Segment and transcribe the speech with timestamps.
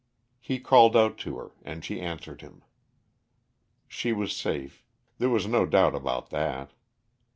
[0.39, 2.63] He called out to her and she answered him.
[3.87, 4.83] She was safe.
[5.19, 6.71] There was no doubt about that.